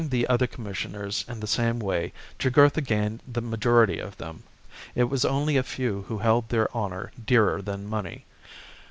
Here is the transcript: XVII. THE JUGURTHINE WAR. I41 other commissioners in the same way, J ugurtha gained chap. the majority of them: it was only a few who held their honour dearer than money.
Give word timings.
XVII. 0.03 0.07
THE 0.07 0.21
JUGURTHINE 0.21 0.25
WAR. 0.29 0.33
I41 0.33 0.33
other 0.33 0.47
commissioners 0.47 1.25
in 1.27 1.39
the 1.41 1.45
same 1.45 1.79
way, 1.79 2.13
J 2.39 2.49
ugurtha 2.49 2.81
gained 2.81 3.19
chap. 3.19 3.33
the 3.33 3.41
majority 3.41 3.99
of 3.99 4.17
them: 4.17 4.41
it 4.95 5.03
was 5.03 5.23
only 5.23 5.57
a 5.57 5.61
few 5.61 6.05
who 6.07 6.17
held 6.17 6.49
their 6.49 6.73
honour 6.75 7.11
dearer 7.23 7.61
than 7.61 7.87
money. 7.87 8.25